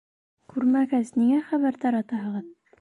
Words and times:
—Күрмәгәс, 0.53 1.13
ниңә 1.19 1.45
хәбәр 1.53 1.81
таратаһығыҙ? 1.87 2.53